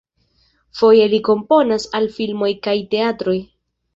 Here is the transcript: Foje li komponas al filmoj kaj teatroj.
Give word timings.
Foje 0.79 1.03
li 1.11 1.19
komponas 1.27 1.85
al 1.99 2.09
filmoj 2.17 2.51
kaj 2.69 2.75
teatroj. 2.95 3.37